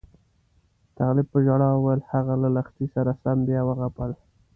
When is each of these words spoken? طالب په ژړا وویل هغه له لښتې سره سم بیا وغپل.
طالب 0.97 1.25
په 1.33 1.39
ژړا 1.45 1.69
وویل 1.73 2.01
هغه 2.11 2.33
له 2.41 2.49
لښتې 2.55 2.85
سره 2.95 3.11
سم 3.21 3.37
بیا 3.47 3.61
وغپل. 3.65 4.11